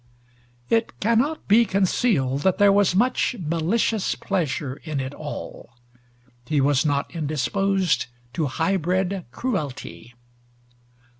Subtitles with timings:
[0.67, 5.75] It cannot be concealed that there was much malicious pleasure in it all.
[6.47, 10.15] He was not indisposed to high bred cruelty.